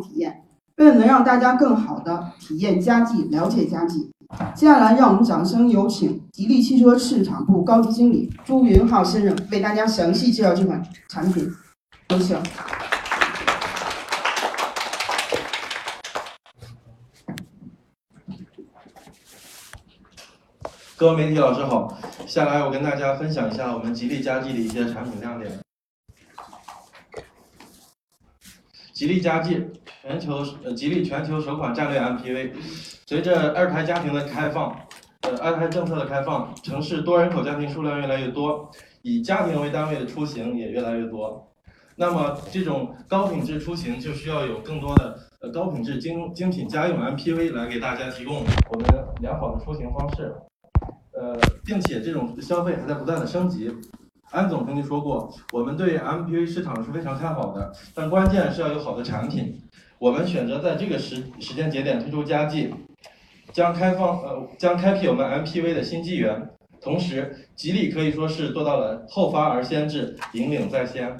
[0.00, 0.42] 体验。
[0.76, 4.10] 为了能让大家更好的体验佳绩、了解佳绩，
[4.54, 11.50] 接下来让我们掌声有请吉利汽车市场部高级经理朱云浩先生为大家详细介绍这款产品。
[12.08, 12.40] 有请。
[20.96, 21.96] 各位媒体老师好，
[22.26, 25.58] 下来我跟大家分享一下我们吉利嘉际的一些产品亮点。
[28.92, 29.66] 吉利嘉际，
[30.10, 32.50] 全球呃吉利全球首款战略 MPV。
[33.06, 34.74] 随着二胎家庭的开放，
[35.20, 38.68] 呃二胎政策的开放，城市多人口家庭数量越来越多，
[39.02, 41.48] 以家庭为单位的出行也越来越多。
[41.94, 48.38] 那么这种高品质出行就需要有更多的呃高品质精精品家用 MPV 来给大家提供
[48.72, 50.34] 我们良好的出行方式。
[51.12, 53.70] 呃，并且这种消费还在不断的升级。
[54.30, 59.60] 安总曾经说过，我们对 MPV 市场是非常看好的，但关键是要有好的产品。
[60.00, 62.70] 我们选择在这个时时间节点推出佳绩，
[63.52, 66.48] 将开放呃将开辟我们 MPV 的新纪元。
[66.80, 71.14] 同时，吉利可以说是做到了后发而先至，引领在先。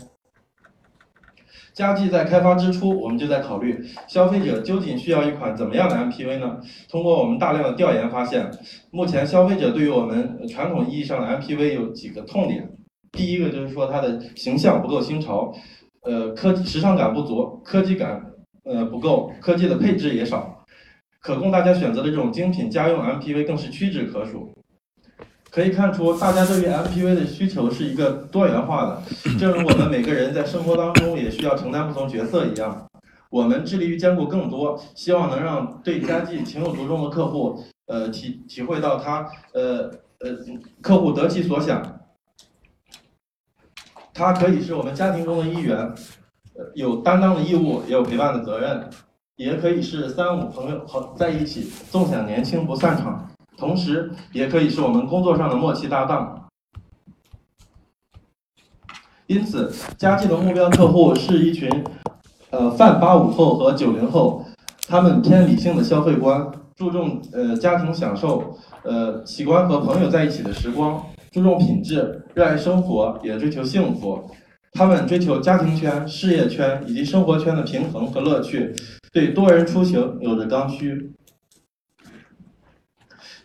[1.74, 6.58] 佳绩在开发之初，我们就在考虑消费者究竟需要一款怎么样的 MPV 呢？
[6.88, 8.50] 通过我们大量的调研发现，
[8.90, 12.66] 目前消费者对于我们传统意义上的 MPV 有几个痛点。
[13.12, 15.52] 第一个就是说它的形象不够新潮，
[16.00, 18.29] 呃，科时尚感不足，科技感
[18.70, 20.64] 呃不够，科技的配置也少，
[21.20, 24.50] 可供大家选择的这种精品家用 MPV 更是屈指可数。
[25.50, 29.02] 可以看出，大家对于 MPV 的需求是一个多元化的，
[29.36, 32.88] 正如我们每个人在生活当中也需要承担不同角色一样，
[33.30, 40.38] 我们致力于兼顾更多，希望能让对家具情有独钟的客户，呃体体会到他，呃呃
[40.80, 42.00] 客户得其所想，
[44.14, 45.92] 他可以是我们家庭中的一员，
[46.74, 48.88] 有担当的义务，也有陪伴的责任，
[49.36, 53.28] 也可以是三五朋友好在一起，纵享年轻不散场。
[53.56, 56.48] 同时，也可以是我们工作上的默契搭档。
[59.26, 61.70] 因此，佳绩的目标客户是一群，
[62.50, 64.44] 呃，泛八五后和九零后，
[64.88, 74.28] 他们偏理性的消费观，注重呃家庭享受，呃喜欢和朋友在一起的时光，注重品质，热爱生活，也追求幸福。
[74.72, 78.74] 他们追求家庭圈、事业圈以及生活圈的平衡和乐趣，
[79.12, 81.12] 对多人出行有着刚需。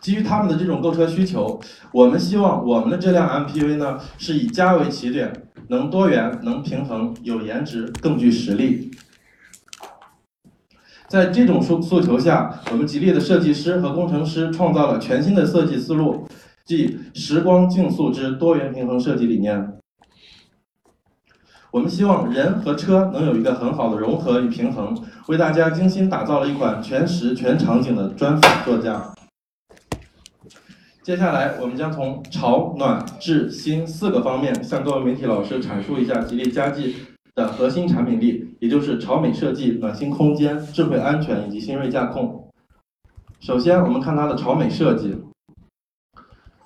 [0.00, 1.60] 基于他们的这种购车需求，
[1.92, 8.92] 我们希望我们的这辆 MPV 呢是以家为起点，能多元、能平衡、有颜值、更具实力。
[11.08, 16.28] 在这种诉诉求下，我们吉利的设计师和工程师创造了全新的设计思路，
[16.64, 19.72] 即时光竞速之多元平衡设计理念。
[21.76, 24.96] 我们希望人和车能有一个很好的融合与平衡，
[25.28, 29.12] 为大家精心打造了一款全时全场景的专属座驾。
[31.02, 36.96] 接下来，我们将从潮、暖、智、新四个方面向各位媒体老师阐述一下吉利嘉际
[37.34, 42.48] 的核心产品力，也就是潮美设计、暖心空间、智慧安全以及新锐驾控。
[43.40, 45.14] 首先，我们看它的潮美设计。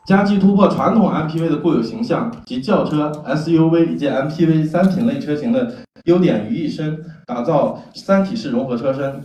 [0.06, 5.72] 嘉际突破传统 MPV 的固有形象及轿车、SUV 以及 MPV 三品类车型的
[6.05, 9.22] 优点于一身，打造三体式融合车身。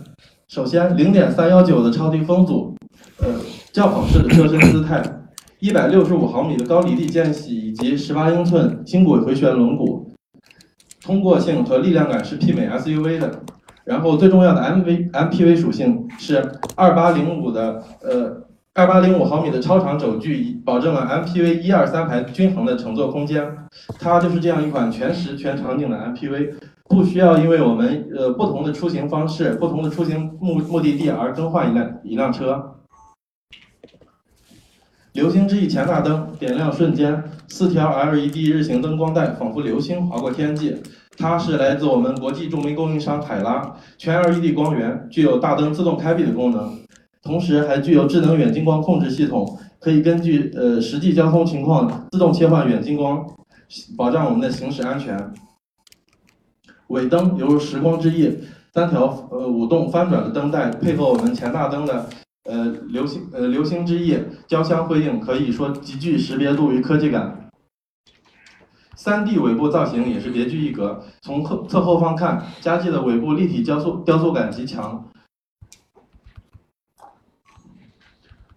[0.48, 2.74] 首先，零点三幺九的超低风阻，
[3.18, 3.26] 呃。
[3.72, 5.02] 轿跑式的车身姿态，
[5.58, 10.02] 一百六十五毫米的高离地间隙以及十八英寸轻轨回旋轮毂，
[11.04, 13.42] 通过性和力量感是媲美 SUV 的。
[13.84, 16.42] 然后最重要的 MV MPV 属性是
[16.74, 23.42] 二八零五的呃二八零五毫米的超长轴距，保证了 MPV 一二三排均衡的乘坐空间。
[23.98, 26.52] 它就是这样一款全时全场景的 MPV，
[26.84, 32.74] 不需要因为我们呃不同的出行方式、不同的出行目目的地而更换一辆一辆车。
[35.14, 40.76] 流星之翼前大灯点亮瞬间，四条 LED 日行灯光带仿佛流星划过天际。
[41.16, 46.78] 它是来自我们国际著名供应商海拉，全 LED 光源，具有大灯自动开闭的功能，
[47.26, 53.26] 同时还具有智能远近光控制系统，可以根据呃实际交通情况自动切换远近光，
[53.96, 55.34] 保障我们的行驶安全。
[56.86, 58.38] 尾灯犹如时光之翼，
[58.72, 62.08] 三条呃舞动翻转的灯带配合我们前大灯的。
[62.48, 67.50] 呃，流星呃，流星之翼交相辉映，可以说极具识别度与科技感。
[68.94, 75.08] 三 D 尾部造型也是别具一格，从后侧后方看，佳绩的尾部立体雕塑雕塑感极强。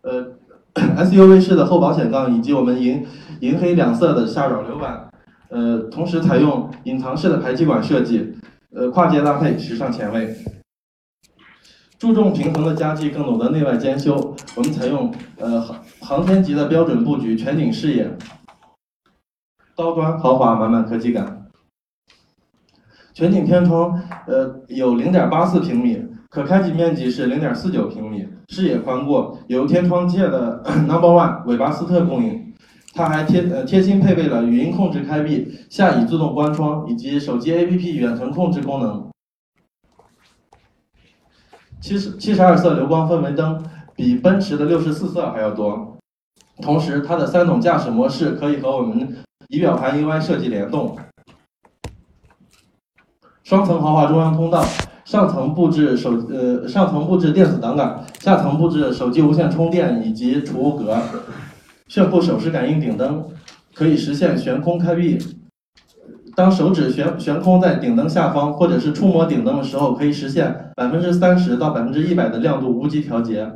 [0.09, 0.25] 呃，
[1.05, 3.05] SUV 式的后保险杠以及我们银
[3.41, 5.07] 银黑两色的下扰流板，
[5.49, 8.33] 呃，同时采用隐藏式的排气管设计，
[8.73, 10.35] 呃，跨界搭配时尚前卫。
[11.99, 14.15] 注重平衡的家具更懂得内外兼修。
[14.55, 18.17] 我们采用呃航航天级的标准布局，全景视野，
[19.75, 21.45] 高端豪华，满满科技感。
[23.13, 32.53] 全景天窗，呃，有零点八四平米，可开启面积是零点四九平米，视野宽阔，由天窗界的 Number One 韦巴斯特供应。
[32.93, 39.09] 它还贴呃贴心配备了语音控制开闭、下椅自动关窗以及手机 APP 远程控制功能。
[41.79, 43.63] 七十七十二色流光氛围灯
[43.95, 45.97] 比奔驰的六十四色还要多，
[46.61, 49.17] 同时它的三种驾驶模式可以和我们
[49.47, 50.97] 仪表盘 UI 设计联动。
[53.43, 54.63] 双层豪华中央通道，
[55.09, 60.95] 上层布置手呃上层布置电子挡杆，下层布置手机无线充电以及储物格。
[61.87, 63.25] 炫酷手势感应顶灯
[63.73, 65.17] 可以实现悬空开闭，
[66.35, 73.51] 当手指悬悬空在顶灯下方，或者是触摸顶灯的时候，可以实现百分之三十到百分之一百的亮度无极调节。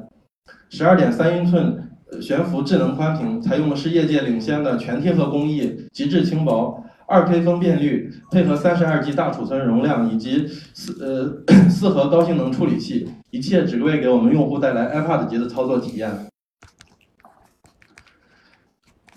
[0.70, 1.88] 十二点三英寸
[2.20, 6.84] 悬浮智能宽屏，采用的是业界领先的全贴合工艺，极致轻薄，
[7.14, 16.10] 二 K 分辨率，配合三十二 G 大储存容量以及四呃 四核高性能处理器，一切只为给我们用户带来 iPad 级的操作体验。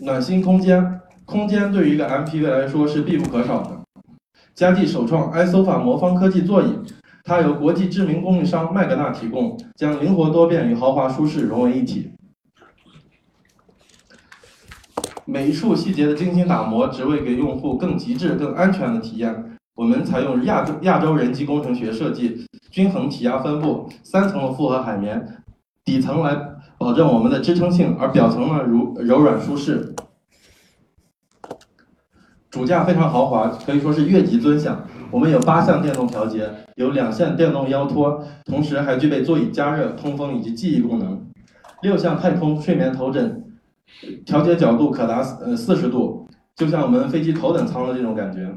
[0.00, 3.70] 暖心空间，空间对于一个 MPV 来说是必不可少的。
[4.54, 6.76] 佳绩首创 iSofa 魔方科技座椅，
[7.24, 12.10] 它由国际知名供应商麦格纳提供，将灵活多变与豪华舒适融为一体。
[15.28, 19.56] 每一处细节的精心打磨，只为给用户更极致、更安全的体验。
[19.74, 25.42] 我们采用亚亚洲人机工程学设计，均衡体压分布，三层的复合海绵，
[25.84, 26.54] 底层来。
[26.78, 29.94] 保证我们的支撑性，而表层呢柔柔软舒适。
[32.50, 34.86] 主驾非常豪华，可以说是越级尊享。
[35.10, 41.18] 我们有八项电动调节，有两项电动腰托，同时还具备座椅加热、通风以及记忆功能。
[41.80, 43.42] 六项太空睡眠头枕，
[44.24, 48.54] 调节角度可达呃四十度，就像我们飞机头等舱的这种感觉。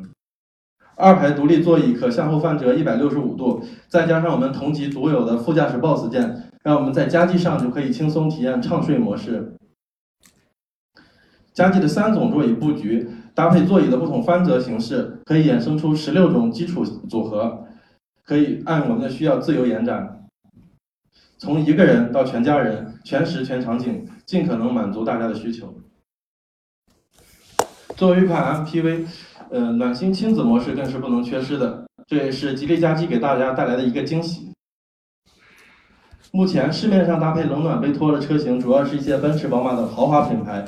[0.96, 6.46] 二排独立座椅可向后翻折一百六十五度，再加上我们同级独有的副驾驶 BOSS 键。
[6.62, 9.56] 让我们在家机上就可以轻松体验畅睡模式。
[11.54, 17.66] 家机的三种座椅布局，搭配座椅的不同翻折形式，可以衍生出十六种基础组合，
[18.26, 20.28] 可以按我们的需要自由延展。
[21.38, 25.74] 从一个人到全家人，全时全场景，尽可能满足大家的需求。
[27.98, 29.08] 作为一款 MPV，
[29.50, 34.54] 呃，暖心亲子模式更是不能缺失的，这也是吉利家机给大家带来的一个惊喜。
[36.32, 40.64] 目前市面上搭配冷暖杯托的车型，主要是一些奔驰、宝马等豪华品牌。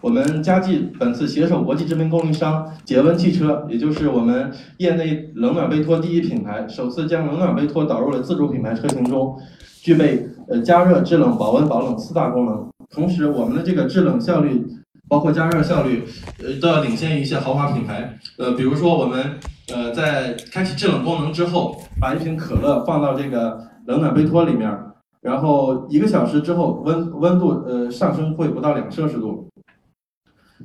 [0.00, 9.36] 我们嘉际本次携手国际知名供应商洁温汽车，也就是我们业内冷暖杯托第一品牌，首次将冷暖杯托导入了自主品牌车型中，
[9.82, 12.70] 具备呃加热、制冷、保温、保冷四大功能。
[12.90, 14.66] 同时，我们的这个制冷效率，
[15.08, 16.04] 包括加热效率，
[16.42, 18.18] 呃都要领先于一些豪华品牌。
[18.36, 19.38] 呃，比如说我们
[19.72, 24.76] 呃在开启制冷功能之后，把一瓶可乐放到这个冷暖杯托里面。
[25.20, 29.48] 然后一个小时之后，温温度呃上升会不到两摄氏度。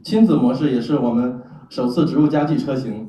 [0.03, 3.07] 亲子模式也是我们首次植入家具车型，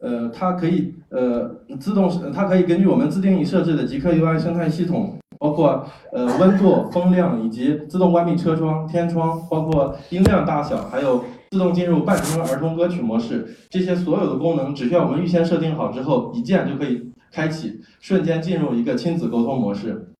[0.00, 20.12] 呃，它可以呃自动，它可以根据我们自定义设置的极客 UI 生态系统，包括呃温度、风量以及自动关闭车窗、天窗，包括音量大小，还有自动进入半程儿童歌曲模式，这些所有的功能只需要我们预先设定好之后，一键就可以开启，瞬间进入一个亲子沟通模式。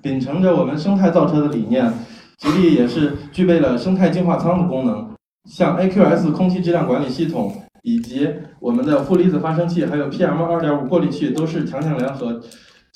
[0.00, 1.92] 秉承着我们生态造车的理念，
[2.38, 5.10] 吉利也是具备了生态净化舱的功能，
[5.50, 7.52] 像 AQS 空气质量管理系统，
[7.82, 8.30] 以及
[8.60, 12.40] 我们的负离子发生器，还有 PM 二点五过滤器，都是强强联合，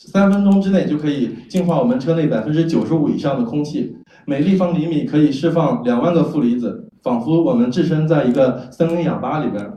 [0.07, 9.71] 三分钟之内就可以净化我们车内百分之九十五以上的空气，每立方厘米可以释放两万个负离子，仿佛我们置身在一个森林氧吧里边。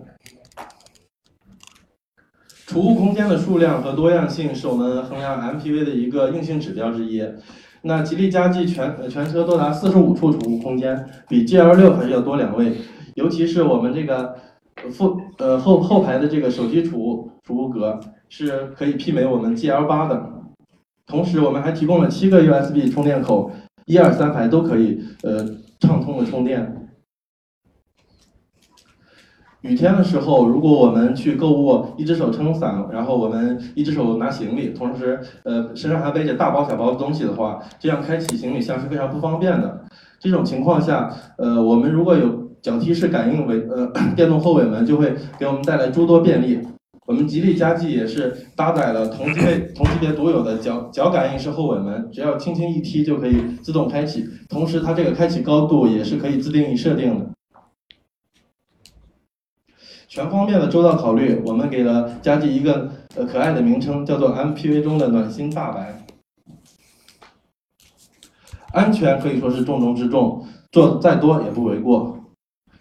[2.66, 7.22] 储物空间的数量和多样性是我们衡量 MPV 的一个硬性指标之一。
[7.82, 12.78] 那吉利嘉际全全车多达四十五处储物空间，比 GL 六还是要多两位。
[13.16, 14.34] 尤其是我们这个
[14.90, 18.00] 副呃后后排的这个手机储物储物格
[18.36, 20.28] 是可以媲美我们 GL 八的。
[21.06, 23.52] 同时，我们还提供了七个 USB 充电口，
[23.86, 25.48] 一二三排都可以呃
[25.80, 26.90] 畅通的充电。
[29.62, 39.86] 雨天的时候，如果我们去购物，一只手撑伞，然后我们一只手拿行李，同时呃身上还背着大包小包的东西的话，这样开启行李箱是非常不方便的。
[40.20, 43.86] 这种情况下，呃我们如果有脚踢式感应尾呃
[44.18, 46.60] 电动后尾门，就会给我们带来诸多便利。
[47.06, 54.26] 我们吉利嘉际也是搭载了同级别同级别独有的脚脚感应式后尾门，只要轻轻一踢就可以自动开启。
[54.48, 57.30] 同时，它这个开启高度也是可以自定义设定的。
[60.08, 66.06] 全方面的周到考虑，我们给了嘉际一个呃可爱的名称，叫做 MPV 中的暖心大白。
[68.72, 72.18] 安全可以说是重中之重，做再多也不为过。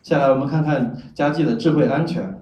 [0.02, 2.41] 下来我们看看嘉际的智慧安全。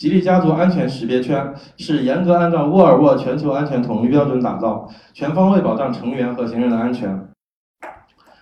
[0.00, 7.28] 吉利家族安全识别圈是严格按照沃尔沃全球安全统一标准打造，全方位保障成员和行人的安全。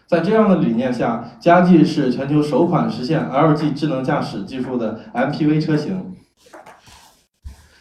[0.07, 6.15] 在这样的理念下，嘉际是全球首款实现 LG 智能驾驶技术的 MPV 车型。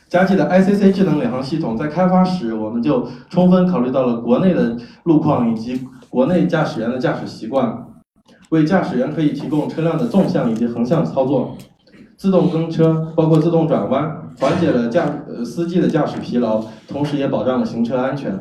[0.10, 7.86] 嘉际的 ICC 智能领航系统在开发时，我们就充分考虑到了国内的路况以及国内驾驶员的驾驶习惯，
[8.50, 11.55] 为驾驶员可以提供车辆的纵向以及横向操作。
[12.17, 18.39] 自动跟车，包括自动转弯，缓解了驾呃司机的驾驶疲劳，同时也保障了行车安全。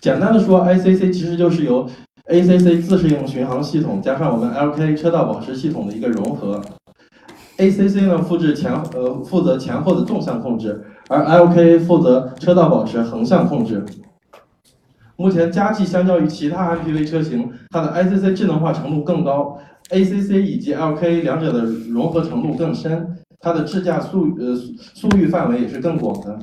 [0.00, 1.88] 简单的说，ICC 其实就是由
[2.28, 6.62] ACC 自适应巡航系统加上我们 LK 车道保持系统的一个融合。
[7.58, 13.84] ACC 呢，负责前呃负责前后的纵向控制，而 LK 负责车道保持横向控制。
[15.16, 19.58] 目前，佳绩相较于其他 MPV 车型，它的 ICC 智能化程度更高。
[19.90, 26.38] ACC 以及 LK 两者的融合程度更深，它的智驾速呃速域范围也是更广的。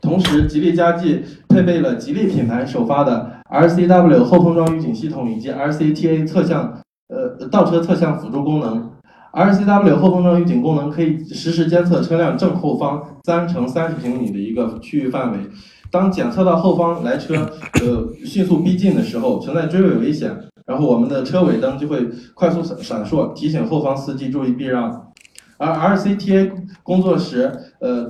[0.00, 8.92] 同时，吉利嘉际配备了吉利品牌首发的 RCW 后风装预警系统以及 RCTA 侧向呃倒车侧向辅助功能。
[9.32, 15.40] RCW 后风装预警功能可以实时监测车辆正后方三乘三十平米的一个区域范围。
[15.90, 17.50] 当检测到后方来车，
[17.82, 25.12] 呃，迅速逼近的时候，存在追尾危险，然后我们的车尾灯就会快速闪闪烁，提醒后方司机注意避让。
[25.56, 26.52] 而 RCTA
[26.82, 28.06] 工作时，呃，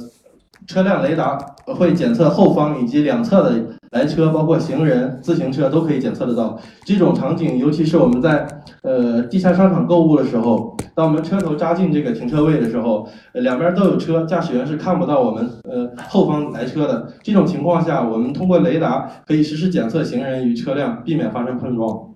[0.67, 6.59] 车辆雷达会检测后方以及两侧的来车，包括行人、自行车都可以检测得到。
[6.85, 8.47] 这种场景，尤其是我们在
[8.83, 10.77] 呃地下商场购物的时候。
[10.99, 17.13] 当我们车头扎进这个停车位的时候，呃，两边都有车，驾驶员是看不到我们呃后方来车的。
[17.23, 22.15] 这种情况下，我们通过雷达可以实时检测行人与车辆，避免发生碰撞。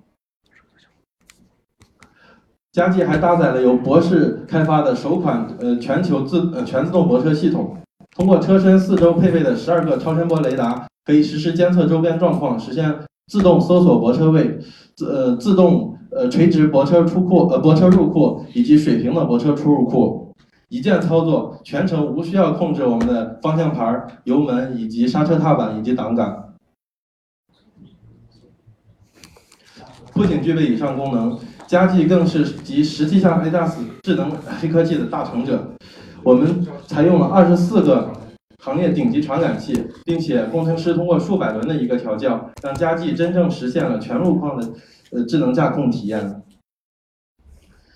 [2.73, 7.77] 佳绩还搭载了由博世开发的首款呃全球自呃全自动泊车系统，
[8.17, 12.93] 通过车身四周配备的十二个超声波雷达，可以实时监测周边状况，实现
[13.29, 14.59] 自动搜索泊车位，
[14.97, 15.92] 自呃自动。
[16.15, 20.35] 呃，垂直泊车出库，呃，泊车入库以及水平的泊车出入库，
[20.69, 26.55] 一键操作，全程无需要控制我们的方向盘、油门以及刹车踏板以及档杆。
[30.13, 35.73] 不仅具备以上功能，佳绩更是集实际上 ADAS 智能黑科技的大成者。
[36.23, 38.13] 我们采用了二十四个
[38.59, 39.73] 行业顶级传感器，
[40.05, 44.69] 并且工程师通过数百轮的一个调教，让佳绩真正实现了全路况的。
[45.13, 46.43] 呃，智能驾控体验。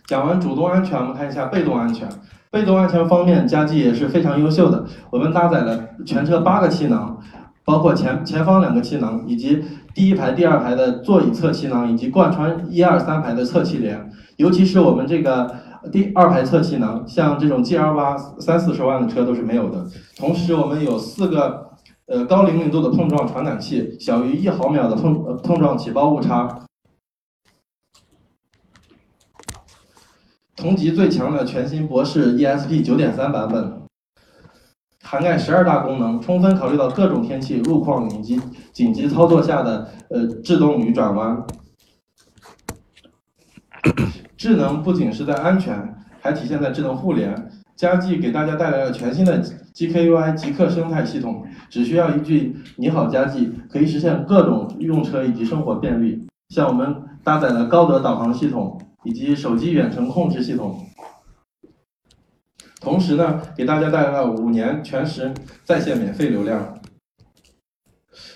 [0.07, 2.09] 讲完主动安全，我们看一下被动安全。
[2.51, 4.85] 被动安全方面，佳绩也是非常优秀的。
[5.11, 7.19] 我们搭载了全车八个气囊，
[7.65, 9.63] 包括前前方两个气囊，以及
[9.95, 14.11] 第一排、第二排的座椅侧气囊，以及贯穿一二三排的侧气帘。
[14.37, 15.55] 尤其是我们这个
[15.91, 19.85] 第二排侧气囊，像这种 GL 八三四十万的车都是没有的。
[20.17, 21.71] 同时，我们有四个
[22.07, 26.61] 呃高灵敏度的碰撞传感器，小于一毫秒的碰碰撞起爆误差。
[30.57, 33.83] 同级最强的全新博世 ESP 九点三版本，
[35.05, 38.41] 涵盖十二大功能，充分考虑到各种天气、路况以及
[38.73, 41.45] 紧急操作下的呃制动与转弯。
[44.39, 47.51] 智能不仅是在安全，还体现在智能互联。
[47.77, 49.45] 佳绩给大家带来了全新的
[49.75, 56.27] GKUI 极客生态系统，只需要一句“你好，佳绩”，可以实现各种用车以及生活便利。
[56.49, 58.81] 像我们搭载了高德导航系统。
[59.07, 60.85] 以及手机远程控制系统，
[62.81, 65.33] 同时呢，给大家带来了五年全时
[65.65, 66.81] 在线免费流量。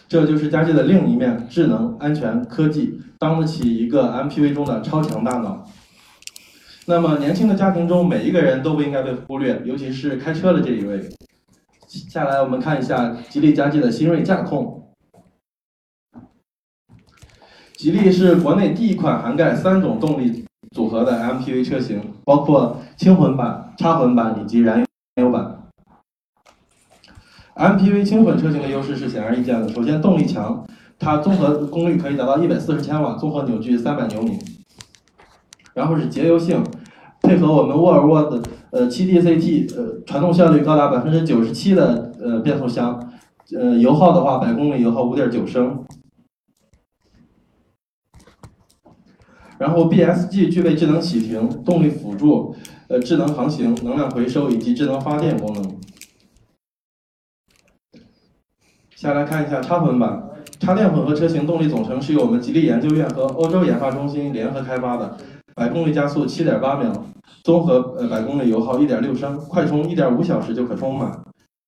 [0.09, 5.69] 这就是佳绩的另一面，智能、安全、科技，当得起一个 MPV 中的超强大脑。
[6.87, 11.09] 那么，年轻的家庭中每一个人都不应该被忽略，尤其是开车的这一位。
[11.89, 14.95] 下来我们看一下吉利佳绩的新锐驾控。
[17.77, 20.45] 吉利是国内第一款涵盖三种动力。
[20.71, 24.85] 组合的 MPV 车型包括轻混版、插混版以及燃
[25.17, 25.57] 油版。
[27.57, 30.65] MPV 轻混车型的优势是显而易见的，首先动力强，
[30.97, 34.39] 它综合功率可以达到一百四十千瓦，综合扭矩三百牛米。
[35.75, 36.63] 然后是节油性，
[37.23, 43.11] 配合我们沃尔沃的呃 7DCT 呃传动效率高达百分之九十七的呃变速箱，
[43.59, 45.85] 呃油耗的话百公里油耗五点九升。
[49.61, 52.57] 然后 BSG 具备智能启停、动力辅助、
[52.89, 55.77] 呃智能航行、能量回收以及智能发电功能。
[58.97, 65.19] 下来看一下插混版，插电混合车型动力总成是由我们吉利研究院和欧洲研发中心联合开发的，
[65.55, 66.91] 百公里加速七点八秒，
[67.45, 71.23] 综合呃百公里油耗一点六升，快充一点五小时就可充满，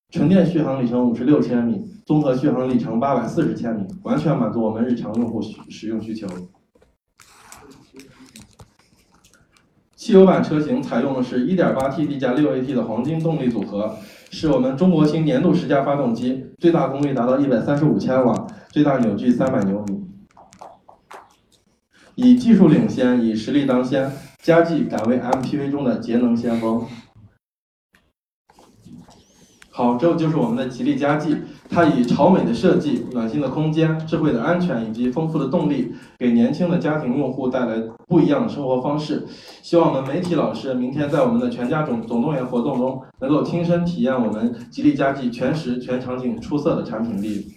[0.09, 6.25] 纯电续航里程五十六千米，综合续航里程八百四十千米，完全满足我们日常用户使使用需求。
[10.03, 13.95] 汽油版车型采用的是 1.8T D 加 6AT 的黄金动力组合，
[14.31, 20.03] 是我们中国新年度十佳发动机，最大功率达到135千瓦，最大扭矩300牛米。
[22.15, 26.85] 以技术领先，以实力当先，佳绩敢为 MPV 中的节能先锋。
[29.75, 31.35] 好，这就是我们的吉利嘉际，
[31.67, 39.25] 它以潮美的设计、暖心的空间、智慧的安全以及丰富的动力，给年轻的家庭用户带来不一样的生活方式。
[39.63, 47.47] 希望我们媒体老师明天在我们的全家总总动员活动中，能够亲身体验我们吉利嘉际全时全场景出色的产品力。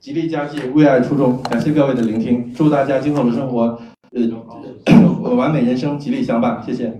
[0.00, 3.78] 吉利嘉际为爱出众，感谢各位的聆听，祝大家今后的生活，
[5.24, 6.98] 呃，完美人生吉利相伴，谢谢。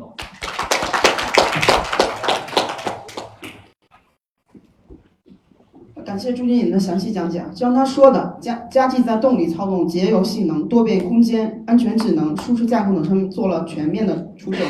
[6.10, 7.40] 感谢朱经理的详细讲解。
[7.52, 14.60] 就像他说的，佳佳绩在动力操纵、节油性能、多变空间、安全智能、舒适驾控等方面做了全面的出众。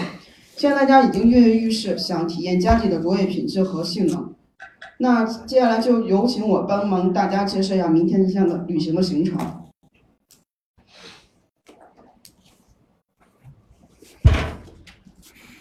[0.54, 4.34] 现在大家已经跃跃欲试，想体验佳绩的卓越品质和性能。
[4.98, 9.38] 那接下来就有请我帮忙大家介绍一下明天这项的旅行的行程。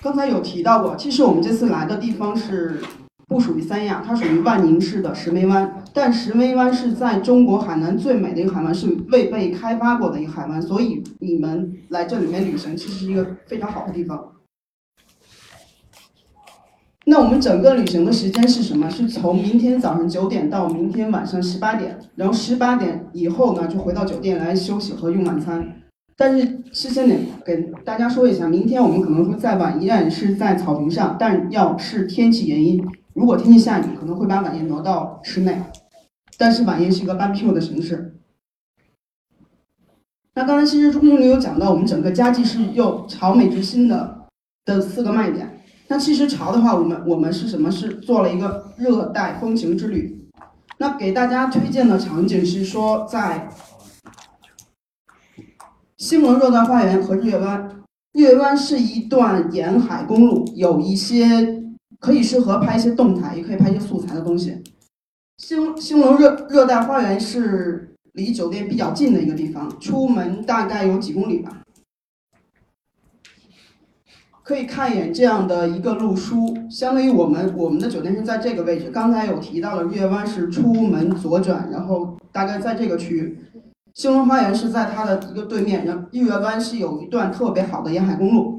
[0.01, 2.81] 刚才有提到过，其实我们这次来的地方是。
[3.29, 5.83] 不属于三亚，它属于万宁市的石梅湾。
[5.93, 14.31] 但石梅湾是在中国海南最美的一个海湾，是未被开发过的一个海湾，所以你们来这里面旅行，其实是一个非常好的地方。
[17.05, 18.89] 那我们整个旅行的时间是什么？
[18.89, 25.75] 是从明天早上九点到明天晚上十八点，然后十八点以后呢，就回到酒店来休息和用晚餐。
[26.17, 27.15] 但是事先得
[27.45, 32.83] 给大家说一下，明天我们可能会再晚，依然是在草坪上，但要是天气原因。
[33.13, 35.61] 如果天气下雨，可能会把晚宴挪到室内，
[36.37, 38.15] 但是晚宴是一个 b a r b e 的形式。
[40.35, 44.27] 那刚才其实朱经理有讲到，我们整个家具是用潮美之心的
[44.63, 45.61] 的四个卖点。
[45.87, 47.69] 那其实潮的话，我们我们是什么？
[47.69, 50.29] 是做了一个热带风情之旅。
[50.77, 53.49] 那给大家推荐的场景是说，在
[55.97, 57.83] 兴隆热带花园和日月湾。
[58.13, 61.58] 日月湾是一段沿海公路，有一些。
[61.99, 64.63] 可以适合拍一些动态，也可以拍一些素材的东西。
[65.37, 71.61] 兴兴隆热热带花园是离酒店比较近的一个地方，出门大概有几公里吧。
[74.43, 78.89] 可以看一眼这样的一个路书，相当于我们我们的酒店是在这个位置。
[78.89, 83.39] 刚才有提到了日月湾是出门左转，然后大概在这个区域。
[83.93, 88.58] 兴隆花园是在它的一个对面，然后日月湾是有一段特别好的沿海公路。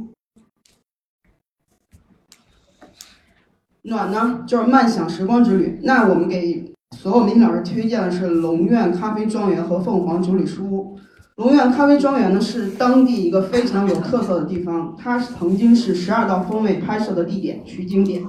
[3.82, 5.78] 暖呢，就是慢享时光之旅。
[5.82, 10.98] 那我们给所有媒体老师推荐的是龙苑咖啡庄园和凤凰九里书屋。
[11.36, 18.22] 龙苑咖啡庄园呢是当地一个非常有特色的地方，它是曾经是十二道风味拍摄的地点，取景点。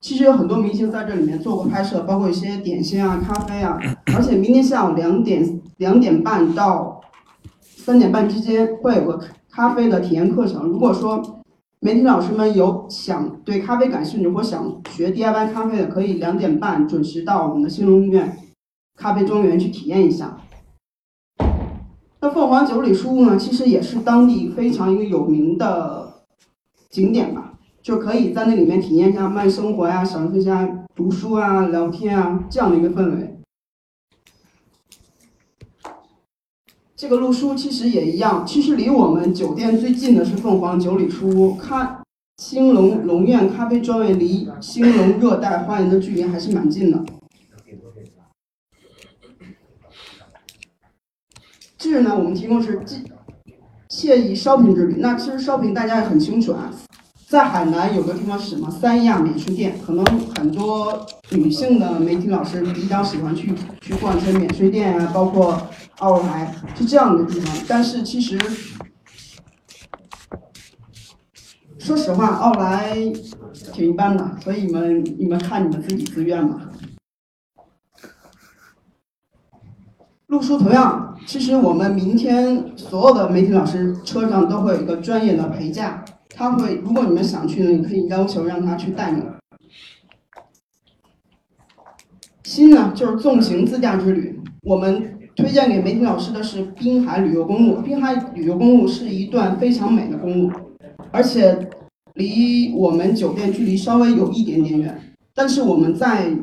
[0.00, 3.78] 其实有很多明星在这里面做过拍摄，包括一些点心啊、咖啡啊。
[4.14, 7.00] 而且明天下午两点两点半到
[7.60, 10.62] 三点半之间会有个咖啡的体验课程。
[10.62, 11.42] 如果说
[11.86, 18.36] 媒体老师们有想对咖啡感兴趣或想学 DIY 咖啡的，可以两点半准时到我们的兴隆医院
[18.96, 20.36] 咖啡庄园去体验一下。
[22.20, 26.24] 那凤凰九里书屋呢，其实也是当地非常一个有名的
[26.90, 33.35] 景点吧，就可以在那里面体验一下慢生活呀，享受一下读书啊、聊天啊这样的一个氛围。
[36.96, 42.02] 这个路书其实也一样，其实离我们酒店最近的是凤凰九里书屋，咖
[42.38, 47.04] 兴隆龙苑咖啡庄园离兴隆热带花园的距离还是蛮近的。
[51.76, 53.04] 这呢，我们提供是惬
[53.90, 54.96] 惬意 shopping 之旅。
[54.98, 56.72] 那其实 shopping 大家也很清楚啊。
[57.28, 58.70] 在海南有个地方是什么？
[58.70, 60.04] 三亚免税店，可能
[60.36, 65.60] 很多女性的媒体老师比较喜欢去去逛一些免税店啊，包括
[65.98, 67.64] 奥莱是这样的地方。
[67.68, 68.38] 但是其实
[71.78, 72.96] 说实话，奥莱
[73.72, 76.70] 挺一般的，所以你们你们看你们自己自愿吧。
[80.26, 89.22] 路书同样，其实我们明天所有的媒体老师车上都会有一个专业的陪驾，他会，如果你们想去呢，你可以要求让他去带你。
[92.42, 97.82] 新呢，就是纵行自驾之旅，我们推荐给媒体老师的是滨海旅游公路。
[97.82, 100.50] 滨海旅游公路是一段非常美的公路，
[101.12, 101.68] 而且
[102.14, 105.00] 离我们酒店距离稍微有一点点远，
[105.34, 106.36] 但是我们在。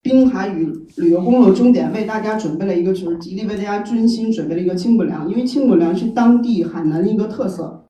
[0.00, 7.84] 滨海旅旅游公路终点为大家准备了一个，就是极力为大家精心准备了一个清补凉，因为清补凉是当地海南的一个特色，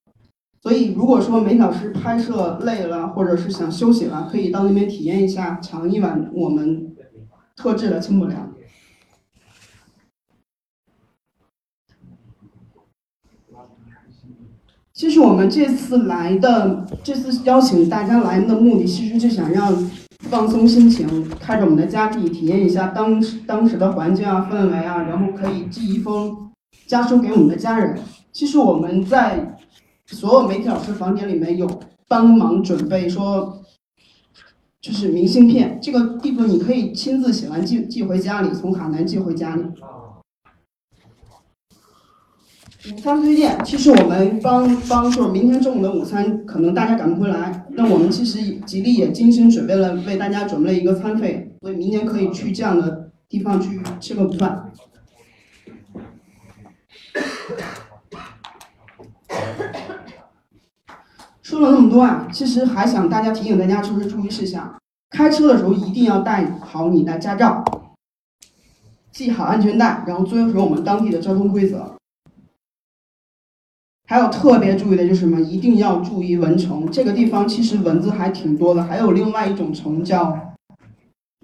[0.63, 6.93] 所以如果说梅老师拍摄累了，或者是想休息了，可以到那边体验一下，尝一碗我们
[7.55, 8.53] 特制的清补凉。
[14.99, 19.89] 其实我们这次来的，这次邀请大家来的目的，其实就想让。
[20.23, 21.07] 放松心情，
[21.39, 26.51] 开着我们的家具，体验一下当时当时的环境啊、氛围啊，然后可以寄一封
[26.89, 27.97] 家书给我们的家人。
[28.33, 29.57] 其实我们在
[30.07, 31.71] 所有媒体老师房间里面有
[32.09, 33.61] 帮忙准备说，
[34.83, 39.63] 就是明信片，这个地方你可以亲自写完寄寄回家里，从海南寄回家里。
[42.87, 54.71] 午餐推荐，其实我们帮帮就是明天中午的午餐，可能大家赶不回来，那我们其实吉利也精心准备了，为大家准备了一个餐费，所以明天可以去这样的地方去吃个午饭。
[61.43, 64.73] 说了那么多啊，其实还想大家提醒大家就是注意事项，
[65.11, 67.65] 开车的时候一定要带好你的驾照，
[69.11, 71.98] 系好安全带，然后遵守我们当地的交通规则。
[74.11, 75.39] 还有特别注意的就是什么？
[75.39, 76.91] 一定要注意蚊虫。
[76.91, 78.83] 这个地方其实蚊子还挺多的。
[78.83, 80.35] 还有另外一种虫叫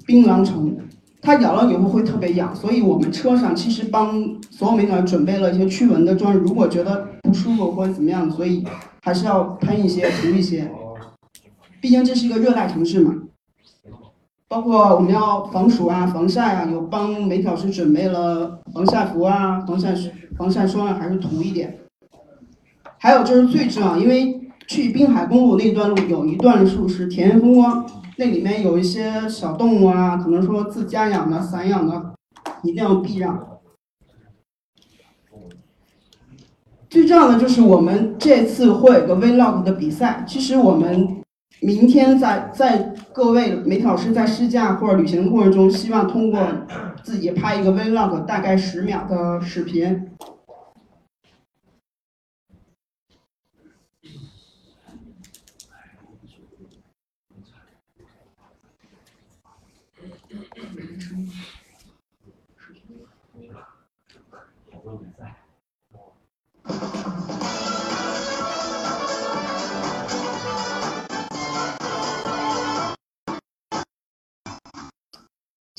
[0.07, 0.74] 槟榔虫，
[1.20, 2.57] 它咬了以后会特别痒。
[2.57, 4.18] 所以我们车上其实帮
[4.50, 6.33] 所有媒体准备了一些驱蚊的装。
[6.33, 8.64] 如果觉得不舒服或者怎么样，所以
[9.03, 10.72] 还是要喷一些、涂一些。
[11.83, 13.14] 毕竟这是一个热带城市嘛。
[14.48, 19.94] 包括我们要防暑啊、防晒啊，有帮媒体老师准备了防晒服啊、防晒
[20.38, 21.79] 防晒霜啊，还是涂一点。
[23.05, 27.85] 还有就是最重要，因为去滨海公路那段路有一段路是田园风光，
[28.17, 32.14] 那里面有一些小动物啊，可能说自家养的、散养的，
[32.62, 33.47] 一定要避让。
[36.88, 41.23] 最重要的就是我们这次会有个 vlog 的比赛，其实我们
[41.61, 46.40] 明天在在各位媒体老师在试驾或者旅行的过程中，希望通过
[47.03, 50.09] 自己拍一个 vlog，大概十秒的视频。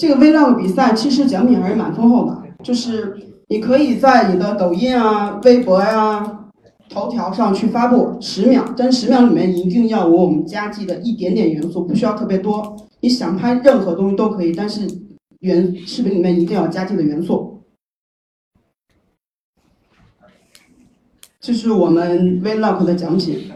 [0.06, 6.52] 这个 vlog 比赛其实奖品还是蛮丰厚的，就是你可以在你的抖音啊、微博呀、
[6.88, 12.78] 头条上去发布十秒，但十秒里面一定要有我们家具的一点点元素，不需要特别多。
[13.00, 14.88] 你想拍任何东西都可以，但是
[15.40, 17.64] 原视频里面一定要加具的元素。
[21.40, 23.52] 这是我们 vlog 的奖品，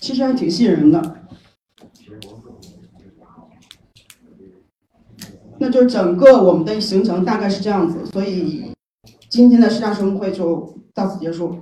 [0.00, 1.16] 其实还挺吸引人的。
[5.64, 8.72] 那就整个我们的行程大概是这样子，所以
[9.28, 11.56] 今天的试驾说明会就到此结束。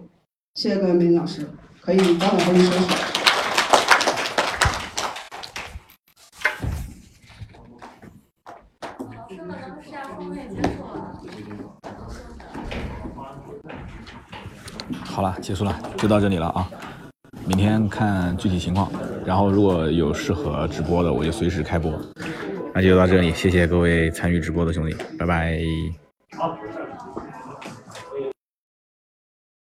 [0.54, 1.46] 谢谢各位美女老师，
[1.82, 2.94] 可以早点回去休息。
[15.04, 16.66] 好了，结束了，就到这里了啊！
[17.44, 18.90] 明天看具体情况，
[19.26, 21.92] 然后如果有适合直播的，我就随时开播。
[22.74, 25.61] 那就到这里，谢谢各位参与直播的兄弟，拜拜。